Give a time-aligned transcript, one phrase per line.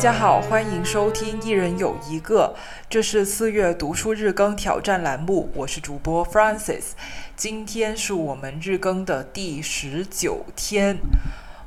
[0.00, 2.54] 大家好，欢迎收听一人有一个，
[2.88, 6.96] 这是四月读书日更挑战栏目，我是主播 f r a n c i s
[7.36, 10.96] 今天是我们日更的第十九天，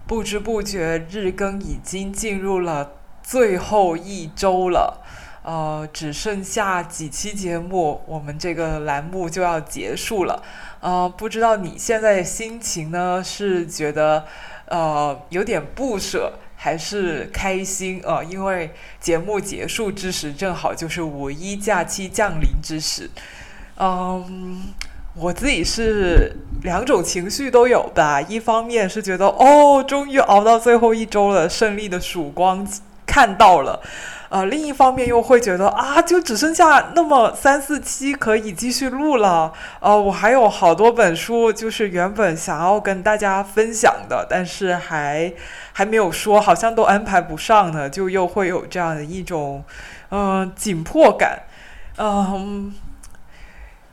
[0.07, 5.03] 不知不觉日更已经进入了最后一周了，
[5.43, 10.41] 呃，只剩下几期节目，我们这个栏目就要结束了，
[10.79, 13.23] 呃，不知道你现在心情呢？
[13.23, 14.25] 是觉得
[14.65, 16.33] 呃有点不舍？
[16.63, 23.09] 还是开心啊，因为节目结束之时正好就是五一假期降临之时。
[23.75, 24.73] 嗯，
[25.13, 28.21] 我自己是两种情绪都有吧。
[28.21, 32.65] 一方面是觉得哦，终于熬到最后一周了，胜利的曙光
[33.13, 33.79] 看到了。
[34.29, 39.53] 呃，另一方面又会觉得啊，就只剩下那么三四期可以继续录了。
[39.79, 45.31] 呃，我还有好多本书，就是原本想要跟大家分享的，但是还
[45.73, 49.63] 还没有说，好像都安排不上呢，就又会有这样的一种
[50.09, 51.43] 嗯紧迫感。
[51.99, 52.73] 嗯，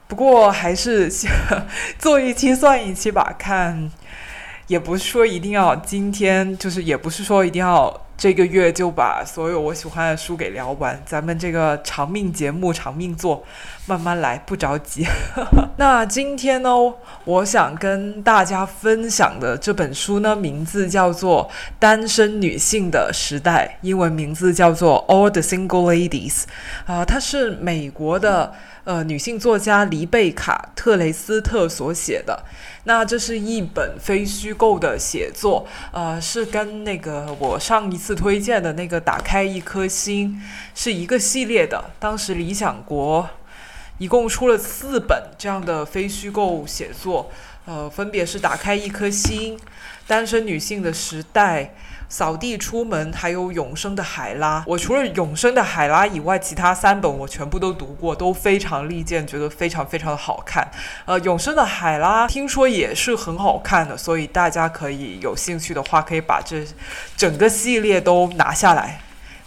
[0.08, 1.10] 不过还是
[2.00, 3.90] 做一期算一期吧，看
[4.70, 8.06] 也不是说一定要今天，就是也不是说一定要。
[8.16, 13.42] 这个月就把所有我喜欢的书给聊完，咱们这个长命节目长命做，
[13.90, 15.04] 慢慢来，不着急。
[15.76, 16.70] 那今天呢，
[17.24, 26.42] 我想跟大家分享的这本书呢，名字叫做《单身女性的时代》，英文名字叫做《All the Single Ladies》。
[26.86, 28.52] 啊，它是美国的
[28.84, 32.44] 呃女性作家黎贝卡·特雷斯特所写的。
[32.84, 40.40] 那这是一本非虚构的写作，呃，是跟那个我上一次推荐的那个《打开一颗心》
[40.80, 41.84] 是一个系列的。
[41.98, 43.28] 当时理想国
[44.00, 47.30] 一共出了四本这样的非虚构写作，
[47.66, 49.58] 呃，分别是《打开一颗心》、
[50.06, 51.62] 《单身女性的时代》。
[52.12, 54.64] 扫地出门，还有永生的海拉。
[54.66, 60.68] 我除了永生的海拉以外，其他三本我全部都读过，都非常力荐，觉得非常非常的好看。
[61.04, 66.66] 呃，永生的海拉听说也是很好看的，所以大家可以有兴趣的话，可以把这
[67.16, 69.00] 整个系列都拿下来，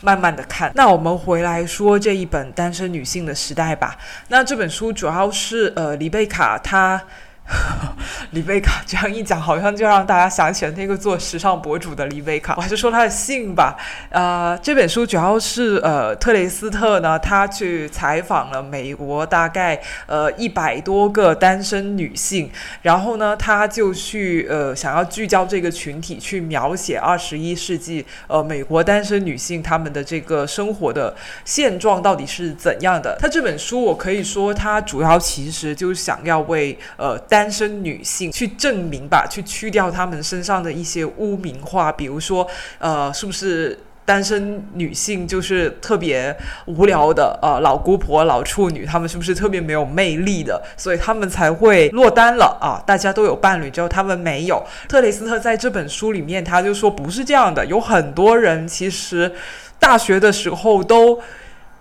[0.03, 0.71] 慢慢的看。
[0.75, 3.97] 那我们回来说这一本《单身女性的时代》吧。
[4.27, 7.01] 那这本书主要是呃，李贝卡她。
[8.31, 12.53] 李贝卡这样一讲，好像就让大家想起了那个做时尚博主的李贝卡。
[12.55, 13.75] 我还是说他的姓吧。
[14.09, 22.49] 呃，这本书主要是呃，特雷斯特呢，他去采访了美国大概呃一百多个单身女性，
[22.81, 33.17] 然后呢，他就去呃想要聚焦这个群体，去描写二十一世纪呃美国单身女性她们的这个生活的现状到底是怎样的。
[33.19, 37.19] 他这本书我可以说，他主要其实就是想要为呃。
[37.33, 47.35] 单身女性去证明吧，去去掉她们身上的一些污名化，比如说，呃，是不是单身女性就是特别无聊的？
[47.41, 50.61] 呃，老姑婆、老处女，她们是不是特别没有魅力的？
[50.77, 52.77] 所以她们才会落单了啊！
[52.85, 54.63] 大家都有伴侣之后，她们没有。
[54.87, 59.33] 特雷斯特在这本书里面，他就说不是这样的，有很多人其实
[59.79, 61.19] 大学的时候都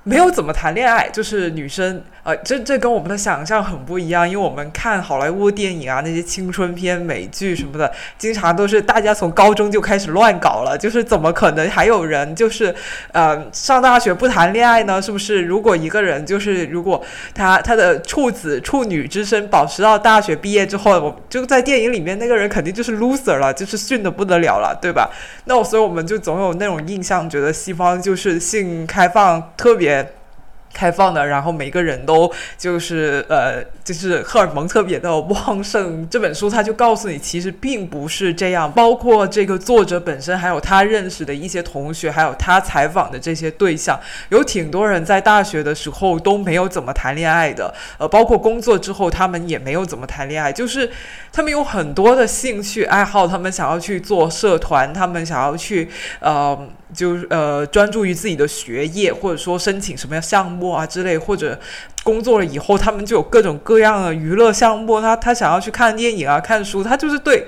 [0.04, 2.02] 没有怎么谈恋爱，就是女生。
[2.24, 12.72] 呃，这这跟我们的想象很不一样，因为我们看好莱坞电影啊，那些青春片、美剧什么的，经常都是大家从高中就开始乱搞了，就是怎么可能还有人就是
[13.10, 15.02] 呃上大学不谈恋爱呢？
[15.02, 15.42] 是不是？
[15.42, 25.10] 如果一个人就是如果他他的处子处女之身保持到大学毕业之后，我就在电影里面那个人肯定就是 loser 了，就是逊的不得了了，对吧？
[25.46, 29.91] 那我所以我们就总有那种印象，觉得西方就是性开放特别。
[30.72, 36.09] 开放的，然后每个人都就是呃，就是荷尔蒙特别的旺盛。
[36.09, 38.71] 这本书他就告诉你，其实并不是这样。
[38.72, 43.99] 包括这个作者本身，还有他认识的一些同学，还有他采访的这些对象，
[44.31, 47.73] 有挺多人在大学的时候都没有怎么谈恋爱的。
[47.99, 50.91] 呃，包括工作之后，他们也没有怎么谈恋爱，就是
[51.32, 55.88] 他们有很多的兴趣爱好，他们想要去做社团，他们想要去
[56.20, 56.58] 呃。
[56.94, 61.59] 就是呃，专注于自己的学业，或者说申请什么项目啊之类，或者
[62.03, 65.00] 工作了以后，他们就有各种各样的娱乐项目。
[65.00, 67.47] 他他想要去看电影啊，看书，他就是对，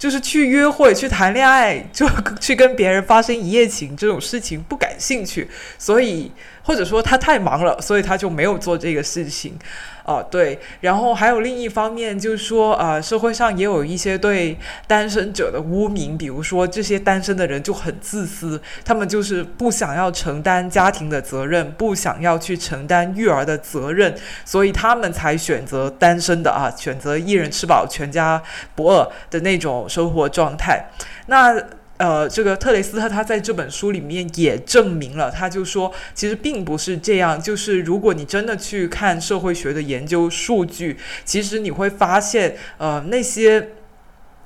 [0.00, 2.08] 就是去约会、去谈恋爱，就
[2.40, 6.32] 去跟别人发生一夜情这种事情不感兴趣，所以
[6.62, 9.58] 或者说他太忙了，所以他就没有做这个事情。
[10.02, 14.58] 哦，对，然后还有另一方面，就是说，呃，社会上也有一些对
[14.88, 24.12] 单身者的污名，比如说这些单身的人就很自私，他们就是不想要承担家庭的责任，不想要去承担育儿的责任，
[24.44, 28.42] 所以他们才选择单身的啊，选择一人吃饱全家
[28.74, 30.86] 不饿的那种生活状态。
[31.26, 31.60] 那
[31.98, 37.38] 呃，这个特雷斯特他在这本书里面也证明了，他就说，其实并不是这样。
[37.38, 43.72] 就是如果你真的去看社会学的研究数据，其实你会发现，呃，那些。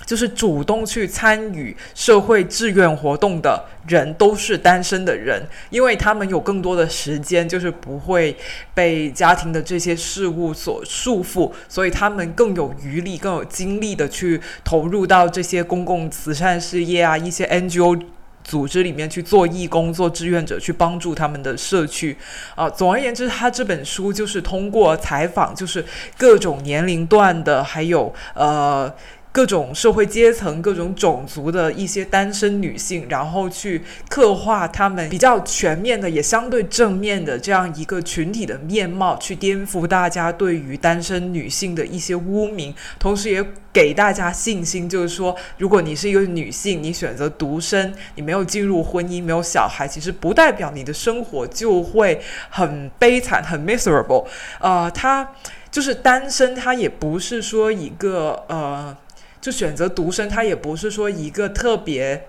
[0.05, 8.37] 就是主动去参与社会志愿活动的人都是单身的人，因为他们有更多的时间，就是不会
[8.75, 18.01] 被家庭的这些事物所束缚，所以他们更有余力、更有精力的去投入到这些公共慈善事业啊、一些 NGO
[18.43, 22.17] 组织里面去做义工、做志愿者，去帮助他们的社区。
[22.55, 25.85] 啊，总而言之，他这本书就是通过采访，就是
[26.19, 28.93] 各种年龄段的，还有呃。
[29.35, 52.21] 各种社会阶层、各种种族的一些单身女性，然后去刻画她们比较全面的、也相对正面的这样一个群体的面貌，去颠覆大家对于单身女性的一些污名，同时也给大家信心，就是说，如果你是一个女性，你选择独身，你没有进入婚姻，没有小孩，其实不代表你的生活就会
[52.51, 54.27] 很悲惨、很 miserable。
[54.61, 55.29] 呃，她
[55.73, 58.97] 就是单身，他也不是说一个呃。
[59.45, 62.29] 就选择独身，他也不是说一个特别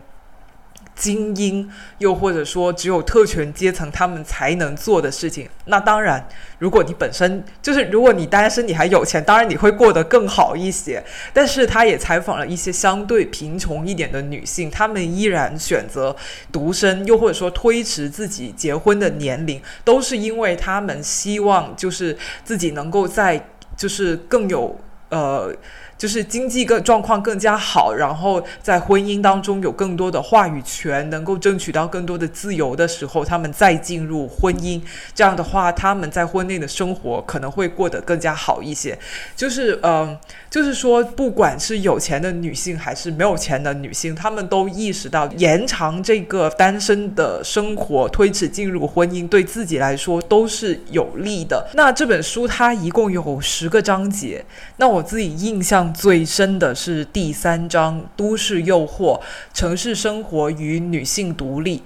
[0.94, 5.48] 精英，又或者说只有特权阶层他们才能做的事情。
[5.68, 6.28] 那当然，
[6.60, 11.02] 如果你本身就是如果你单身，你还有钱，当然你会过得更好一些。
[11.32, 16.14] 但是他也采访了一些相对贫穷一点的女性，她们依然选择
[16.52, 23.48] 独身，又或者说推迟自己结婚的年龄，都是因为她们希望就是自己能够在
[23.78, 24.78] 就是更有
[25.08, 25.56] 呃。
[25.97, 34.81] 就是经济更状况更加好，然后在婚姻当中有更多的话语权，能够争取到更多的自由的时候，他们再进入婚姻。
[35.13, 38.97] 这样的话，他们在婚内的生活可能会过得更加好一些。
[39.38, 40.18] 就是嗯，
[40.50, 51.65] 就是说，不管是有钱的女性还是没有钱的女性，她们都意识到延长这个单身的生活，推迟进入婚姻，对自己来说都是有利的。
[51.74, 54.44] 那这本书它一共有十个章节，
[54.75, 55.85] 那我自己印象。
[55.94, 59.20] 最深的是第三章《都市诱惑：
[59.54, 61.80] 城市生活与女性独立》，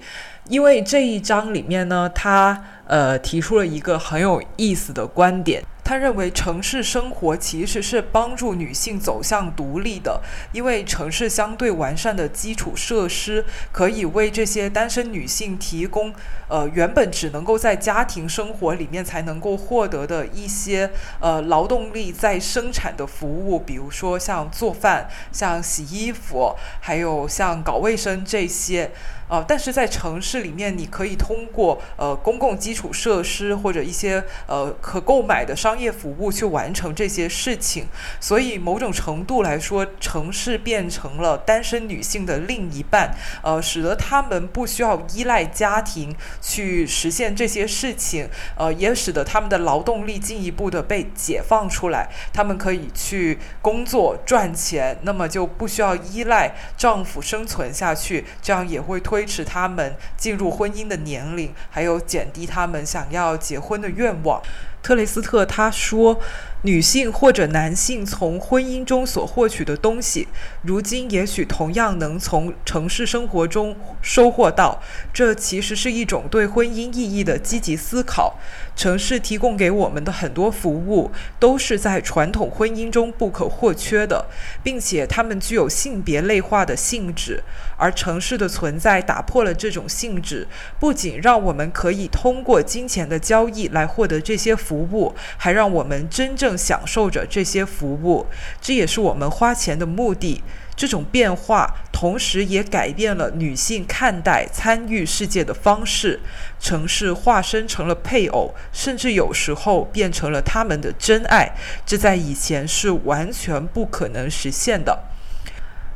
[0.48, 5.62] 因为这一章里面呢，它呃提出了一个很有意思的观点。
[5.82, 10.20] 他认为城市生活其实是帮助女性走向独立的，
[10.52, 16.14] 因为城市相对完善的基础设施可以为这些单身女性提供，
[16.46, 20.88] 呃，原本只能够在家庭生活里面才能够获得的一些
[21.18, 28.92] 呃劳动力在生产的服务，比如说像做饭、像洗衣服，还有像搞卫生这些。
[29.30, 37.86] 呃，但是在城市里面，你可以通过呃公共基础设施或者一些呃可购买的商业服务去完成这些事情。
[38.18, 46.12] 所以某种程度来说，城市变成了单身女性的另一半，呃，使得她们不需要依赖家庭
[46.42, 59.19] 去实现这些事情，呃，也使得她们的劳动力进一步的被解放出来，她们可以去工作赚钱，那么就不需要依赖丈夫生存下去，这样也会推。
[59.20, 64.40] 推迟他们进入婚姻的年龄，还有减低他们想要结婚的愿望。
[64.82, 66.18] 特雷斯特他说。
[66.62, 70.28] 女性或者男性从婚姻中所获取的东西，
[70.60, 74.82] 如今也许同样能从城市生活中收获到。
[75.10, 78.38] 这其实是一种对婚姻意义的积极思考。
[78.76, 84.26] 城市提供给我们的很多服务，都是在传统婚姻中不可或缺的，
[84.62, 87.42] 并且它们具有性别类化的性质。
[87.78, 90.46] 而城市的存在打破了这种性质，
[90.78, 96.49] 不仅让我们可以通过金钱的交易来获得这些服务，还让我们真正。
[96.56, 98.26] 享受着这些服务，
[98.60, 100.42] 这也是我们花钱的目的。
[100.76, 106.18] 这种变化同时也改变了女性看待参与世界的方式。
[106.58, 111.54] 城市化身成了配偶，甚至有时候变成了他们的真爱，
[111.84, 115.04] 这在以前是完全不可能实现的。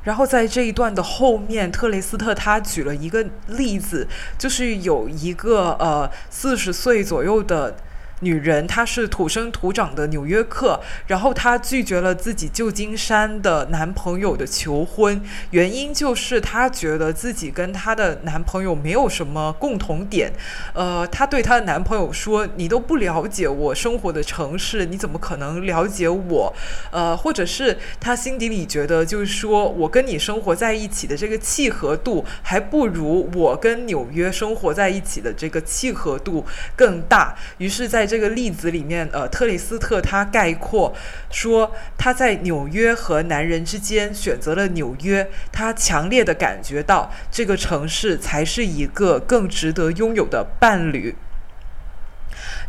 [0.02, 4.06] 然后在这一段的后面，特雷斯特他举了一个例子，
[4.36, 7.74] 就是有一个呃四十岁左右的。
[8.20, 20.32] 女人，她是土生土长的纽约客，然后她拒绝了自己旧金山的男朋友的求婚，原因就是她觉得自己跟她的男朋友没有什么共同点。
[20.72, 26.54] 呃，她对她的男朋友说：“你都不了解我生活的城市，你怎么可能了解我？”
[26.90, 36.44] 呃，或者是她心底里觉得，就是说我跟你生活在一起的这个契合度，还不如我跟纽约生活在一起的这个契合度
[36.74, 37.36] 更大。
[37.58, 40.94] 于是，在在这个例子里面，呃，特里斯特他概括
[41.30, 51.16] 说，他在纽约和男人之间选择了纽约，他强烈的感觉到这个城市才是一个更值得拥有的伴侣。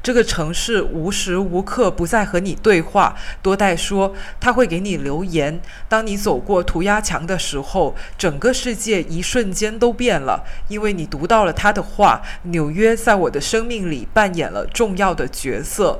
[0.06, 3.16] 这个城市无时无刻不在和你对话。
[3.42, 5.60] 多代说，他会给你留言。
[5.90, 12.22] 当你走过涂鸦墙的时候，整个世界一瞬间都变了，因为你读到了他的话。
[12.44, 16.00] 纽约在我的生命里扮演了重要的角色。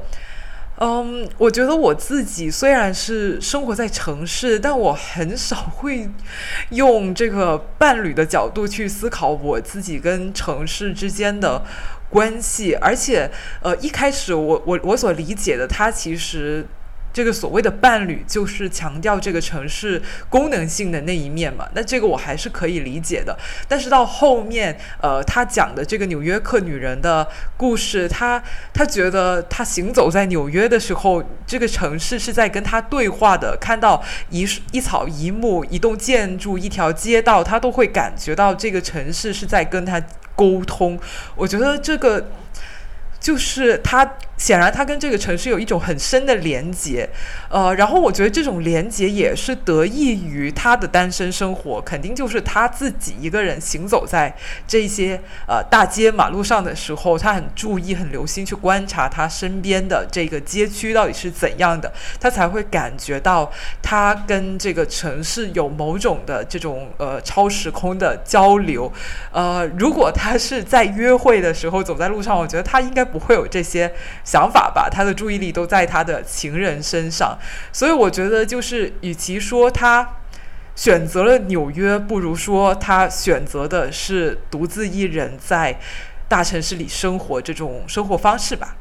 [0.78, 6.08] 嗯，我觉得我自己虽然是生活在城市，但我很少会
[6.70, 11.64] 用这个伴侣的角度去思考我自己跟城市之间的。
[12.10, 13.30] 关系，而且，
[13.62, 16.66] 呃，一开始我我我所理解的，他其实
[17.12, 21.68] 这个所谓的伴侣，就是强调这个城市功能性的那一面嘛。
[21.74, 23.38] 那这个我还是可以理解的。
[23.68, 28.42] 但是到后面，呃，他讲的这个纽约客女人的故事，他
[28.74, 33.58] 他觉得他行走在纽约的时候，这个城市是在跟他对话的。
[33.60, 40.02] 看到一一草一木、一栋建筑、一条街道，他都会感觉到这个城市是在跟他。
[40.36, 41.00] 沟通，
[41.36, 42.30] 我觉得这个
[43.20, 44.18] 就是他。
[44.38, 47.10] 显然，他跟这个城市有一种很深的连结，
[47.50, 54.36] 呃，然后我觉得这种连结也是得益于他的单身生活，肯定就是他自己一个人行走在
[54.68, 63.50] 这些呃大街马路上的时候，他很注意、很留心去观察他身边的这个街区到底是怎样的，他才会感觉到
[63.82, 68.92] 他跟这个城市有某种的这种呃超时空的交流。
[69.32, 73.90] 呃，如果他是在约会的时候走在路上，我觉得他应该不会有这些。
[74.26, 77.38] 想法吧，他的注意力都在他的情人身上，
[77.72, 80.18] 所以我觉得就是，与其说他
[80.76, 85.80] 选择了纽约，不如说他选择的是独自一人在
[86.28, 88.76] 大城市里生活这种生活方式吧。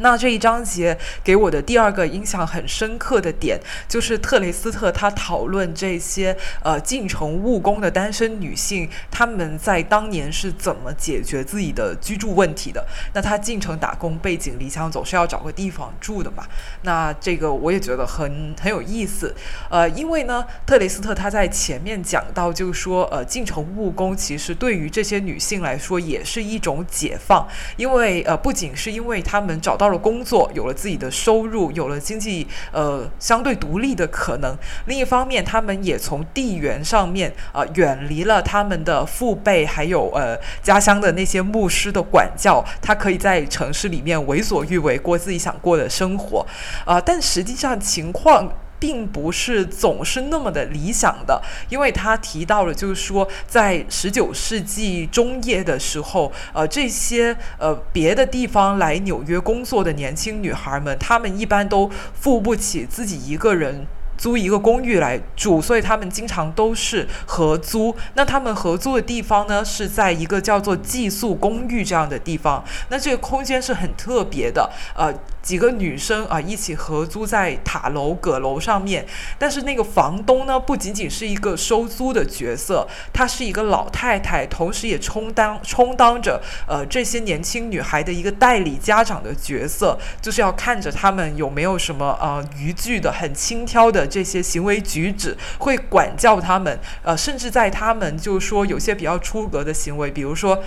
[0.00, 12.84] 那这一章节给我的第二个印象很深刻的点，就是特雷斯特他讨论这些呃进城务工的单身女性，她们在当年是怎么解决自己的居住问题的。
[13.12, 16.44] 那她进城打工，背井离乡，总是要找个地方住的嘛。
[16.82, 19.34] 那这个我也觉得很很有意思。
[19.68, 34.56] 呃，因为呢，特雷斯特他在前面讲到，就是说，呃，进城务工其实对于这些女性来说也是一种解放，因为呃，不仅是因为她们找到了工作，有了自己的收入，有了经济呃相对独立的可能。
[34.86, 46.46] 另一方面，他们也从地缘上面啊远离了他们的父辈，还有呃家乡的那些牧师的管教，他可以在城市里面为所欲为，过自己想过的生活
[46.84, 47.00] 啊。
[47.00, 48.50] 但实际上情况。
[48.80, 63.86] 并不是总是那么的理想的，因为他提到了，就是说，在十九世纪中叶的时候，呃，这些呃别的地方来纽约工作的年轻女孩们，她们一般都付不起自己一个人。
[64.20, 67.96] 租一个公寓来住，所以他们经常都是合租。
[68.12, 72.62] 那他们合租的地方呢，是在一个叫做寄宿公寓这样的地方。
[72.90, 75.10] 那这个空间是很特别的，呃，
[75.42, 79.06] 几个女生啊一起合租在塔楼阁楼上面。
[79.38, 94.06] 但是那个房东呢，不仅仅是一个收租的角色，她是一个老太太，同时也充当充当着呃这些年轻女孩的一个代理家长的角色，就是要看着他们有没有什么呃逾矩的、很轻佻的。
[94.06, 100.60] 这些行为举止会管教他们，呃，甚至在他们就是说有些比较出格的行为，比如说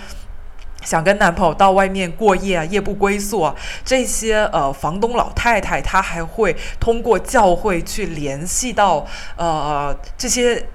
[0.84, 10.66] 想跟男朋友到外面过夜啊，夜不归宿啊，这些呃房东老太太她还会通过教会去联系到呃这些。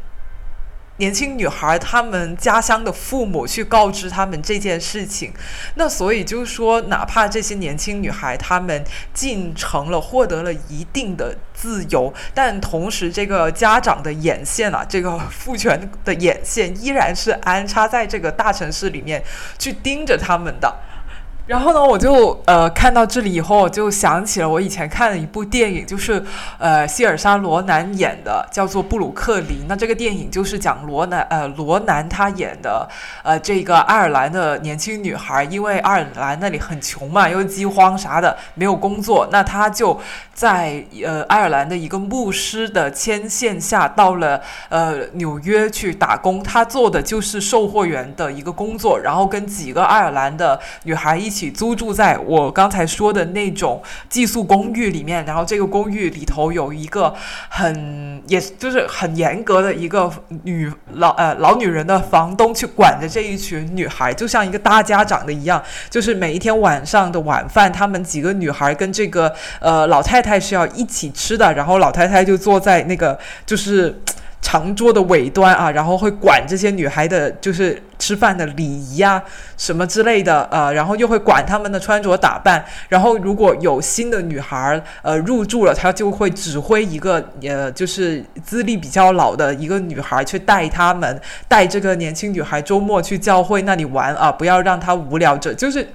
[1.00, 5.34] 年轻女孩，她们家乡的父母去告知她们这件事情，
[5.76, 19.24] 那所以就是说，哪怕这些年轻女孩她们进城了，获得了一定的自由，但同时这个家长的眼线啊，这个父权的眼线依然是安插在这个大城市里面
[19.58, 20.76] 去盯着他们的。
[21.50, 26.24] 然后呢，我就呃看到这里以后，我就想起了我以前看的一部电影，就是
[26.60, 29.62] 呃希尔莎罗南演的，叫做《布鲁克林》。
[29.68, 32.88] 那这个电影就是讲罗南呃罗南他演的
[33.24, 40.00] 呃这个爱尔兰的年轻女孩，因为爱尔兰那里很穷嘛，又饥荒啥的，没有工作，那她就
[40.36, 44.40] 在呃爱尔兰的一个牧师的牵线下，到了
[44.70, 46.44] 呃纽约去打工。
[46.44, 51.39] 她做的就是售货员的一个工作，然后跟几个爱尔兰的女孩一起。
[51.40, 57.14] 起租住在我刚才说的那种寄宿公寓里面，然后这个公寓里头有一个
[57.48, 60.12] 很，也就是很严格的一个
[60.44, 74.02] 女老呃老女人的房东去管着这一群女孩，就像一个大家长的一样，就是每一天晚上的晚饭，他们几个女孩跟这个呃老太太是要一起吃的，然后老太太就坐在那个就是。
[74.42, 79.22] 长桌的尾端啊，然后会管这些女孩的，就是吃饭的礼仪啊，
[79.58, 82.64] 什么之类的，呃，然后又会管她们的穿着打扮。
[82.88, 95.88] 然后如果有新的女孩儿呃入住了，他就会指挥一个呃，就是资历比较老的一个女孩去带她们，带这个年轻女孩周末去教会那里玩啊，不要让她无聊着，就是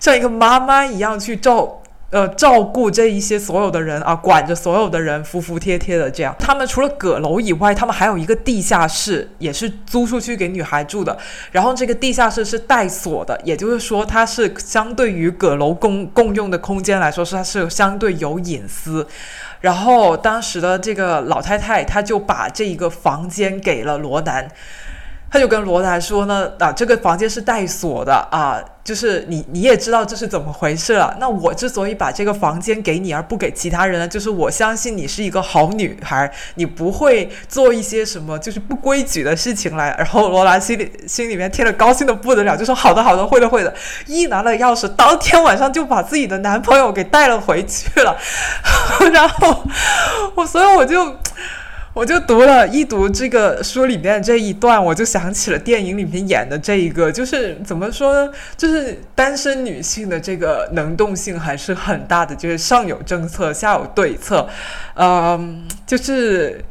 [0.00, 1.80] 像一个妈妈一样去照。
[2.14, 6.32] 呃，照顾这一些所有的人啊，管着所有的人，服服帖帖的这样。
[6.38, 11.18] 他们除了阁楼以外，他们还有一个地下室，也是租出去给女孩住的。
[11.50, 19.04] 然后这个地下室是带锁的，也就是说，它是相对于阁楼共共用的空间来说，是它是相对有隐私。
[19.60, 24.48] 然后当时的这个老太太，她就把这一个房间给了罗南。
[25.34, 31.16] 他就跟罗兰说呢，啊，这个房间是带锁的啊，就是你你也知道这是怎么回事了。
[31.18, 39.92] 那我之所以把这个房间给你而不给其他人呢，就是我相信你是一个好女孩，你不会做一些什么就是不规矩的事情来。
[39.98, 43.74] 然后罗兰心里心里面听了高兴的不得了，就说好的好的，会的会的。
[44.06, 48.16] 一拿了钥匙，当天晚上就把自己的男朋友给带了回去了。
[49.12, 49.64] 然后
[50.36, 51.16] 我 所以我就。
[51.94, 58.32] 我就读了一读这个书里面这一段，我就想起了电影里面演的这一个，就是怎么说呢？
[58.56, 64.48] 就是单身女性的这个能动性还是很大的，就是上有政策，下有对策，
[64.96, 66.62] 嗯，就是。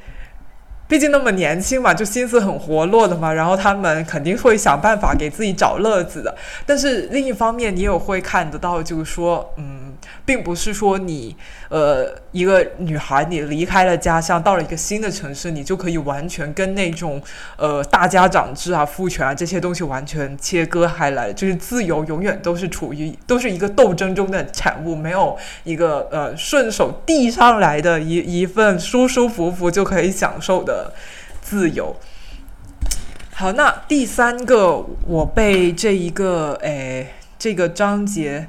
[0.86, 6.36] 毕竟那么年轻嘛，就心思很活络的嘛，然后他们肯定会想办法给自己找乐子的。
[6.68, 9.92] 但是另一方面，你也会看得到，就是说，嗯，
[10.25, 11.36] 并不是说你，
[11.69, 17.22] 呃，一个女孩你离开了家乡，到了一个新的城市，你就可以完全跟那种，
[17.57, 21.31] 呃，大家长制啊、父权啊这些东西完全切割开来。
[21.33, 30.93] 就是自由永远都是处于都是一个斗争中的产物，没有一个呃顺手递上来的一一份舒舒服服就可以享受的。
[31.43, 31.93] 自由。
[33.34, 38.47] 好，那第三个，我被这一个诶，这个章节，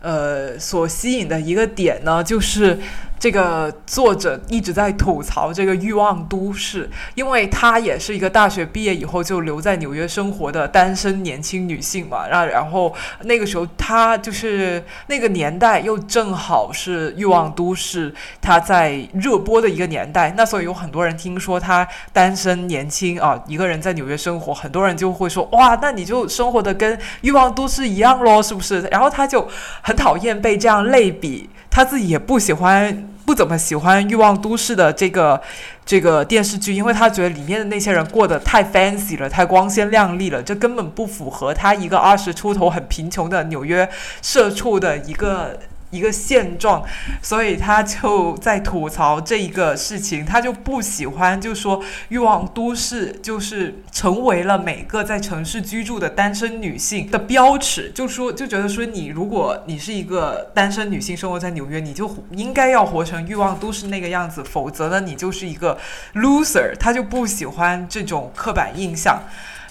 [0.00, 2.78] 呃，所吸引的一个点呢，就是。
[3.20, 12.26] 这个作者一直在吐槽这个欲望都市，因为她也是一个大学毕业以后就留在纽约生活的单身年轻女性嘛。
[12.30, 28.80] 那然后那个时候她就是那个年代又正好是欲望都市她在热播的一个年代，那所以有很多人听说她单身年轻啊，一个人在纽约生活，很多人就会说哇，那你就生活的跟欲望都市一样喽，是不是？
[28.90, 29.46] 然后她就
[29.82, 31.50] 很讨厌被这样类比。
[31.72, 35.40] 他自己也不喜欢，不怎么喜欢《欲望都市》的这个
[35.84, 43.88] 这个电视剧，因为他觉得里面的那些人过得太 fancy 了，太光鲜亮丽了，这根本不符合他一个二十出头很贫穷的纽约
[44.22, 45.58] 社畜的一个。
[45.90, 46.84] 一个现状，
[47.20, 65.76] 所以他就在吐槽这一个事情，他就不喜欢，就说欲望都市就是成为了每个在城市居住的单身女性的标尺，就说就觉得说你如果你是一个单身女性生活在纽约，你就应该要活成欲望都市那个样子，否则呢你就是一个
[66.14, 69.20] loser，他就不喜欢这种刻板印象。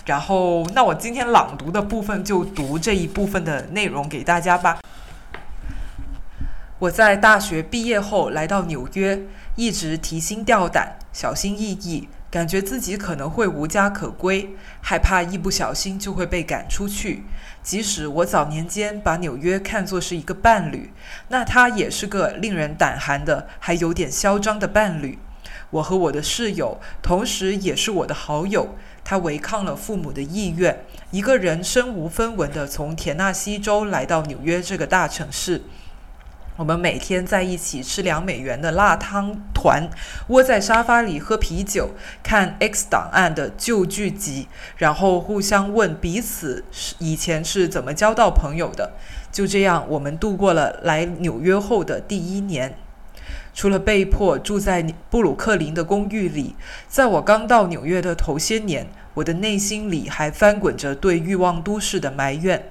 [0.06, 4.80] 然后，那我今天朗读的部分就读这一部分的内容给大家吧。
[6.80, 9.22] 我在大学毕业后来到纽约，
[9.58, 17.26] 一直提心吊胆、小心翼翼，感觉自己可能会无家可归，害怕一不小心就会被赶出去。
[17.62, 20.94] 即使我早年间把纽约看作是一个伴侣，
[21.28, 25.20] 那他也是个令人胆寒的、还有点嚣张的伴侣。
[25.72, 35.64] 我和我的室友，同时也是我的好友，他违抗了父母的意愿，一个人身无分文地从田纳西州来到纽约这个大城市。
[36.60, 39.90] 我们每天在一起吃两美元的辣汤团，
[40.28, 41.92] 窝在沙发里喝啤酒，
[42.22, 48.92] 看 X 档案的旧剧集，然后互相问彼此是以前是怎么交到朋友的。
[49.32, 52.76] 就这样，我们度过了来纽约后的第一年。
[53.54, 56.58] 除了被迫住在布鲁克林的公寓里，
[56.90, 62.70] 在我刚到纽约的头些年，我的内心里还翻滚着对欲望都市的埋怨。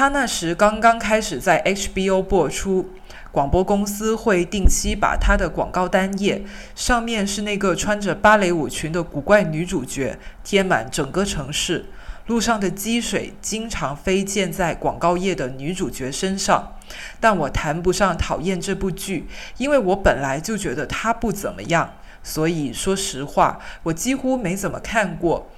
[0.00, 2.88] 他那时刚刚开始在 HBO 播出，
[3.30, 6.42] 广播公司会定期把他的广告单页，
[6.74, 11.84] 上面是那个穿着芭蕾舞裙的古怪女主角，贴满整个城市。
[12.28, 16.76] 路上的积水经常飞溅在广告页的女主角身上。
[17.20, 19.26] 但我谈不上讨厌这部剧，
[19.58, 21.92] 因为我本来就觉得它不怎么样。
[22.22, 25.50] 所以说实话，我几乎没怎么看过。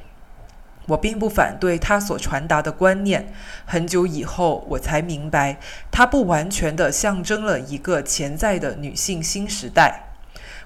[0.86, 3.32] 我并不反对他所传达的观念。
[3.64, 5.58] 很久以后，我才明白，
[5.90, 10.08] 它不完全的象征了一个潜在的女性新时代。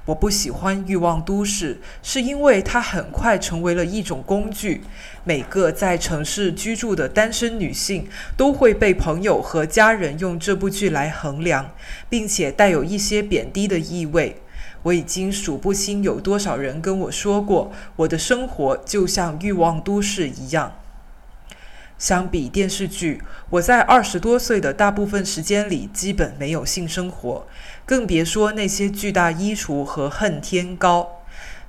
[0.06, 4.84] 我不喜欢欲望都市，是因为它很快成为了一种工具。
[5.24, 11.72] 每个在城市居住的单身女性都会被朋友和家人用这部剧来衡量，
[12.08, 14.40] 并且带有一些贬低的意味。
[14.86, 20.74] 我已经数不清有多少人跟我说过，我的生活就像欲望都市一样。
[21.98, 23.20] 相比电视剧，
[23.50, 27.46] 我在二十多岁的大部分时间里基本没有性生活。
[27.84, 31.22] 更别说那些巨大衣橱和恨天高。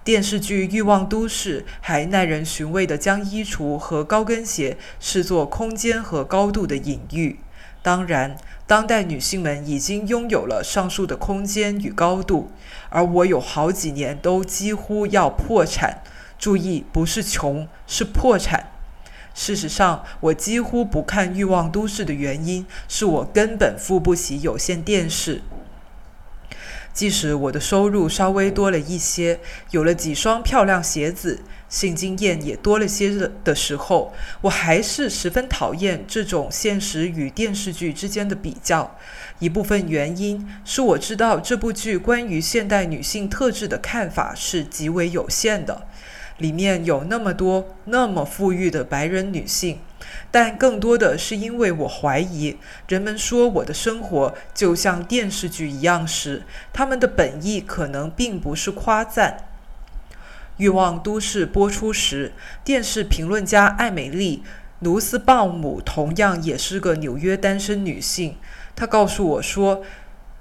[0.03, 7.39] 电视剧《欲望都市》还耐人寻味地将衣橱和高跟鞋视作空间和高度的隐喻。
[7.81, 8.35] 当然，
[8.67, 12.51] 当代女性们已经拥有了上述的空间与高度，
[12.89, 16.03] 而我有好几年都几乎要破产。
[16.37, 18.71] 注意，不是穷，是破产。
[19.33, 25.41] 事实上，我几乎不看《欲望都市》的原因是我根本付不起有线电视。
[26.93, 29.39] 即使我的收入稍微多了一些，
[29.71, 38.95] 有了几双漂亮鞋子，性经验也多了些的时候，我还是十分讨厌这种现实与电视剧之间的比较。
[39.39, 45.87] 一部分原因是我知道这部剧关于现代女性特质的看法是极为有限的，
[46.37, 49.79] 里面有那么多那么富裕的白人女性。
[50.31, 59.37] 但更多的是因为我怀疑，人们说我的生活就像电视剧一样时，他们的本意可能并不是夸赞。
[60.57, 64.43] 《欲望都市》播出时，电视评论家艾美丽·
[64.79, 68.35] 卢斯鲍姆同样也是个纽约单身女性。
[68.75, 69.83] 她告诉我说，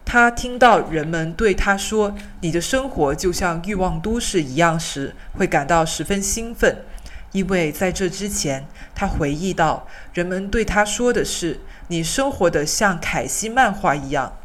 [0.05, 6.85] 她听到人们对她说“你的生活就像《欲望都市》一样”时，会感到十分兴奋。
[7.33, 14.39] 因为在这之前，他回忆到，人们对他说的是：“你生活的像凯西漫画一样。”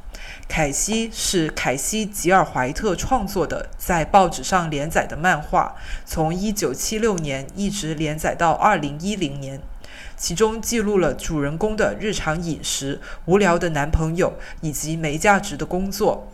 [0.54, 9.62] 凯西是凯西·吉尔怀特创作的，在报纸上连载的漫画，从1976年一直连载到2010年，
[10.18, 16.28] 其中记录了主人公的日常饮食、无聊的男朋友以及没价值的工作。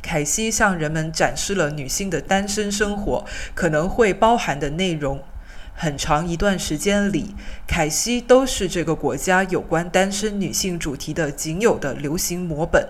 [0.00, 5.22] 凯西向人们展示了女性的单身生活可能会包含的内容。
[5.74, 7.34] 很长一段时间里，
[7.66, 12.88] 凯西都是这个国家有关单身女性主题的仅有的流行模本。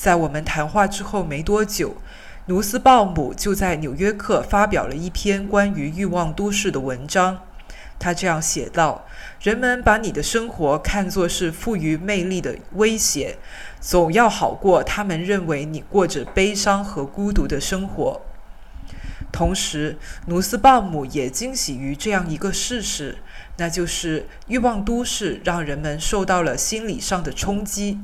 [0.00, 1.94] 在我们谈话之后没多久，
[2.46, 7.42] 努斯鲍姆就在《纽约客》发表了一篇关于欲望都市的文章。
[7.98, 9.04] 他这样写道
[9.42, 13.36] ：“人们把你的生活看作是富于魅力的威胁，
[13.78, 18.22] 总要好过他们认为你过着悲伤和孤独的生活。”
[19.30, 23.18] 同时，努斯鲍姆也惊喜于这样一个事实，
[23.58, 27.98] 那就是欲望都市让人们受到了心理上的冲击。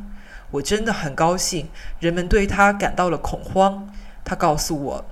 [0.52, 1.68] 我真的很高兴，
[2.00, 3.88] 人们对他感到了恐慌。
[4.24, 5.04] 他告诉我，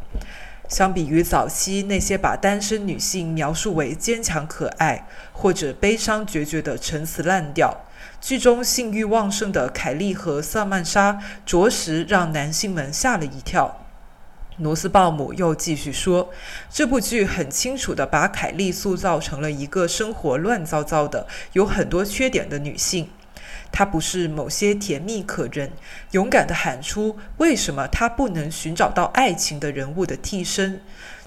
[0.68, 7.84] 相比于早期那些把单身女性描述为坚强可爱或者悲伤决绝的陈词滥调，
[8.20, 13.80] 剧中性欲旺盛的凯莉和萨曼莎着实让男性们吓了一跳。
[14.58, 16.30] 罗斯鲍姆又继续说
[16.70, 23.08] ：“这部剧很清楚地把凯莉塑造成了一个生活乱糟糟的、有很多缺点的女性。
[23.74, 25.72] 她不是某些甜蜜可人、
[26.12, 30.80] 勇敢地喊出为什么她不能寻找到爱情的人物的替身。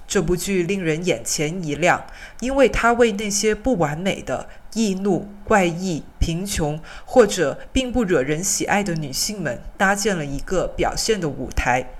[0.06, 2.06] 这部剧令人眼前一亮，
[2.40, 11.90] 因为它为那些不完美的、易怒、怪异、贫穷或者并不惹人喜爱的女性们搭建了一个表现的舞台。”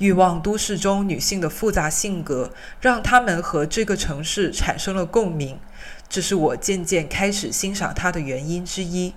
[0.00, 5.58] 欲望都市中女性的复杂性格，让她们和这个城市产生了共鸣。
[6.08, 9.14] 这是我渐渐开始欣赏它的原因之一。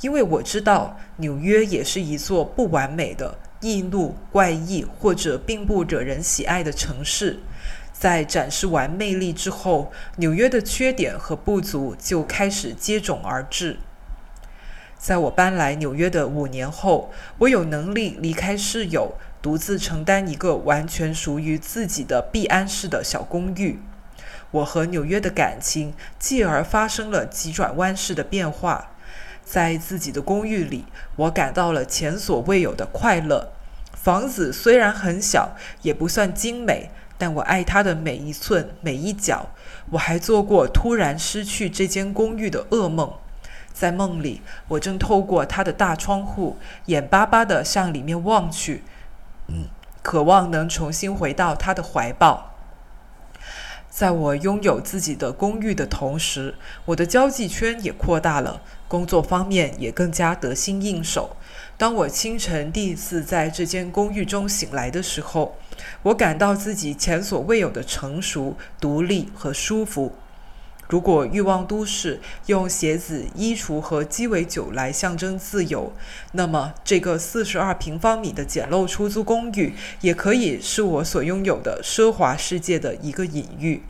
[0.00, 7.40] 因为我知道纽约也是一座不完美的、易怒、怪异或者并不惹人喜爱的城市。
[7.92, 13.78] 在展示完魅力之后，纽约的缺点和不足就开始接踵而至。
[14.96, 19.16] 在我搬来纽约的五年后，我有能力离开室友。
[19.42, 23.80] 独自承担一个完全属于自己的必安式的小公寓，
[24.50, 28.90] 我和纽约的感情继而发生了急转弯式的变化。
[29.44, 30.84] 在自己的公寓里，
[31.16, 33.52] 我感到了前所未有的快乐。
[33.92, 39.50] 房子虽然很小，也不算精美，但我爱它的每一寸每一角。
[39.90, 43.12] 我还做过突然失去这间公寓的噩梦，
[43.72, 48.84] 在梦里，我正透过它的大窗户，眼巴巴地向里面望去，
[49.48, 49.66] 嗯，
[50.02, 52.49] 渴望能重新回到他的怀抱。
[54.00, 56.54] 在我拥有自己的公寓的同时，
[56.86, 61.36] 我的交际圈也扩大了，工作方面也更加得心应手。
[61.76, 65.54] 当我清晨第一次在这间公寓中醒来的时候，
[66.04, 70.14] 我感到自己前所未有的成熟、独立和舒服。
[70.90, 75.92] 如果欲望都市用鞋子、衣橱和鸡尾酒来象征自由，
[76.32, 83.84] 那么这个四十二平方米的简陋出租公寓也可以是我所拥有的奢华世界的一个隐喻。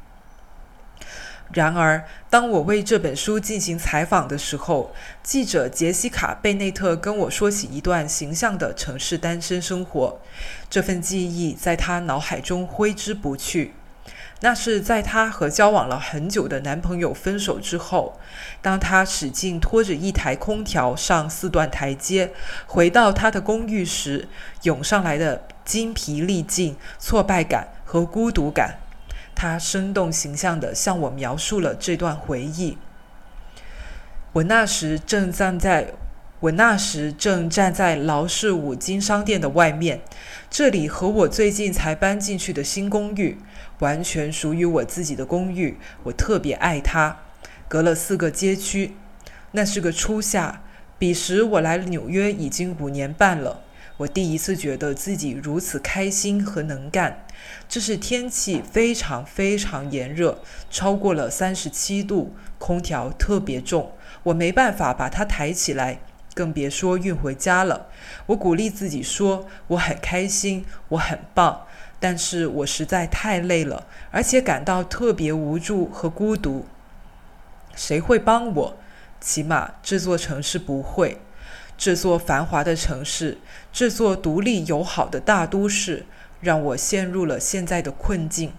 [1.55, 10.21] 然而，当我为这本书进行采访的时候，记者杰西卡·贝内特跟我说起一段形象的城市单身生活，
[10.69, 13.73] 这份记忆在他脑海中挥之不去。
[14.43, 18.19] 那是在她和交往了很久的男朋友分手之后，
[18.63, 22.33] 当她使劲拖着一台空调上四段台阶，
[22.67, 24.29] 回到她的公寓时，
[24.63, 28.79] 涌上来的精疲力尽、挫败感和孤独感。
[29.35, 32.77] 她生动形象地向我描述了这段回忆。
[34.33, 35.93] 我那时正站在，
[36.41, 40.01] 我那时正站在劳氏五金商店的外面，
[40.51, 43.39] 这里和我最近才搬进去的新公寓。
[43.79, 47.21] 完全属于我自己的公寓，我特别爱它。
[47.69, 48.97] 隔了四个街区，
[49.53, 50.63] 那是个初夏。
[50.99, 53.63] 彼时我来纽约已经五年半了，
[53.97, 57.25] 我第一次觉得自己如此开心和能干。
[57.69, 63.93] 这是天气非常非常炎热，超过了三十七度，空调特别重，
[64.25, 66.01] 我没办法把它抬起来，
[66.35, 67.87] 更别说运回家了。
[68.27, 71.67] 我鼓励自己说，我很开心，我很棒。
[71.99, 76.65] 但是我实在太累了，而且感到特别无助和孤独。
[77.75, 78.77] 谁会帮我？
[79.21, 81.21] 起码这座城市不会。
[81.77, 83.39] 这座繁华的城市，
[83.73, 86.07] 这座独立友好的大都市，
[86.41, 88.53] 让我陷入了现在的困境。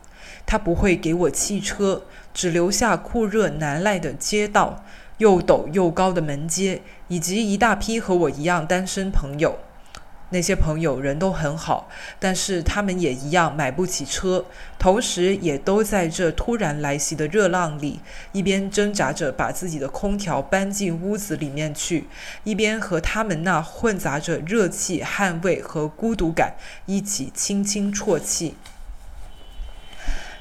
[0.46, 2.04] 它不会给我汽车，
[2.34, 4.84] 只留下酷热难耐的街道、
[5.18, 9.60] 又陡又高的门阶，以及一大批和我一样单身朋友。
[10.30, 14.46] 那些朋友人都很好，但是他们也一样买不起车，
[14.80, 18.00] 同时也都在这突然来袭的热浪里，
[18.32, 22.08] 一边挣扎着把自己的空调搬进屋子里面去，
[22.46, 28.56] 一边和他们那混杂着热气、汗味和孤独感一起轻轻啜泣。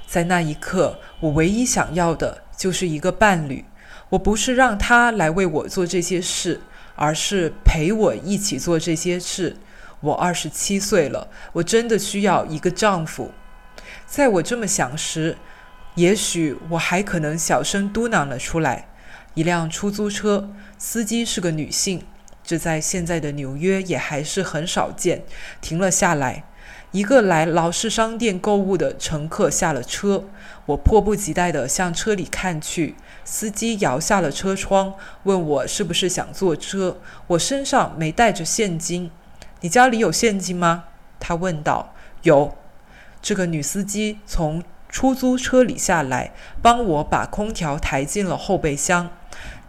[0.06, 3.64] 在那一刻，我唯一想要的就是一个伴侣。
[4.11, 6.61] 我不是让他来为我做这些事，
[6.94, 9.57] 而是陪我一起做这些事。
[10.01, 13.33] 我二十七岁了，我真的需要一个丈夫。
[14.07, 15.37] 在我这么想时，
[15.94, 18.88] 也许我还可能小声嘟囔了出来。
[19.35, 22.03] 一辆出租车，司机是个女性，
[22.42, 25.23] 这在现在的纽约也还是很少见。
[25.61, 26.44] 停了下来，
[26.92, 30.24] 一个来劳氏商店购物的乘客下了车。
[30.66, 32.96] 我迫不及待地向车里看去。
[33.24, 36.98] 司机摇下了车窗，问我是不是想坐车。
[37.29, 39.11] 我身上没带着现金。
[39.61, 40.85] 你家里有现金吗？
[41.20, 41.94] 他问道。
[42.22, 42.57] 有。
[43.22, 49.11] 这个女司机从出租车里下来，帮我把空调抬进了后备箱。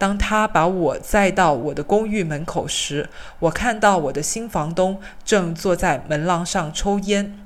[0.01, 7.37] 当他把我载到我的公寓门口时，我看到我的新房东正坐在门廊上抽烟。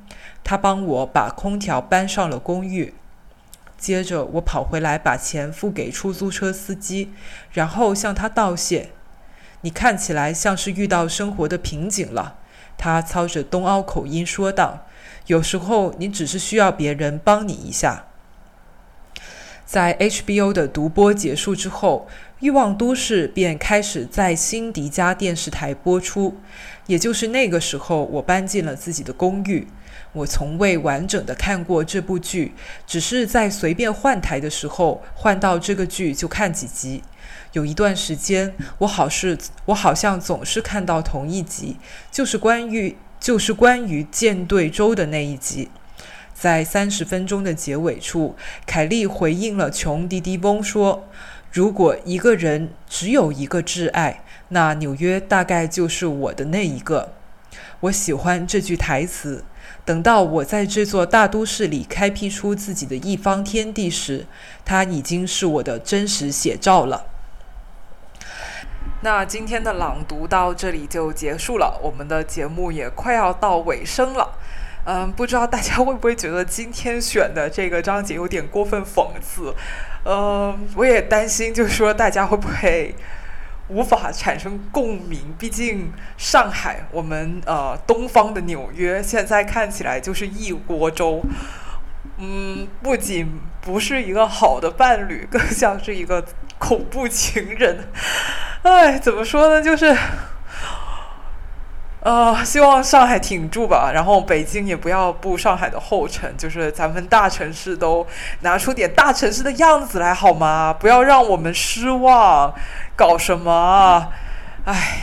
[0.41, 2.93] 他帮我把空调搬上了公寓。
[3.77, 7.11] 接着，我跑回来把钱付给出租车司机，
[7.51, 8.91] 然后向他道谢。
[9.59, 12.37] 你看起来像是遇到生活的瓶颈了，
[12.77, 14.85] 他操着东澳口音说道。
[15.25, 18.05] 有时候你只是需要别人帮你一下。
[19.65, 22.07] 在 HBO 的独播结束之后，
[22.39, 26.37] 《欲望都市》便开始在新迪加电视台播出。
[26.85, 29.67] 也就是那个时候，我搬进了自己的公寓。
[30.13, 32.53] 我从未完整的看过这部剧，
[32.85, 37.03] 只是在随便换台的时候换到这个剧就看几集。
[37.53, 41.77] 有一段时间，我好是，我好像总是看到同一集，
[42.11, 45.69] 就是关于就是关于舰队周的那一集。
[46.35, 48.35] 在三十分钟的结尾处，
[48.67, 51.07] 凯莉回应了琼迪迪翁说
[51.51, 57.13] ：“如果一个人只有一个挚爱，那纽约大概就是我的那一个。”
[57.79, 59.45] 我喜欢这句台词。
[59.83, 64.25] 等到我在这座大都市里开辟出自己的一方天地时，
[64.65, 67.05] 它已经是我的真实写照了。
[69.01, 74.37] 那今天的朗读到这里就结束了，我们的节目也快要到尾声了。
[74.87, 79.51] 嗯，不知道大家会不会觉得今天选的这个章节有点过分讽刺？
[80.03, 82.93] 呃，我也担心，就是说大家会不会
[83.67, 85.33] 无法产生共鸣？
[85.39, 91.23] 毕竟上海，我们呃东方的纽约，现在看起来就是一锅粥。
[92.19, 96.23] 嗯，不仅不是一个好的伴侣，更像是一个
[96.59, 97.87] 恐怖情人。
[98.61, 99.63] 哎，怎么说呢？
[99.63, 99.97] 就是。
[102.05, 108.05] 呃，希望上海挺住吧，然后北京也不要步上海的后尘，就是咱们大城市都
[108.41, 110.71] 拿出点大城市的样子来好吗？
[110.71, 112.53] 不要让我们失望，
[112.95, 114.11] 搞什么？
[114.65, 114.99] 哎，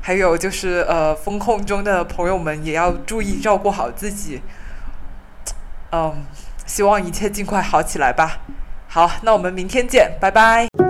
[0.00, 4.42] 还有就是呃，风控中的朋友们也要注意照顾好自己。
[5.90, 6.24] 嗯，
[6.64, 8.38] 希望一切尽快好起来吧。
[8.86, 10.81] 好，那我们明天见，拜拜。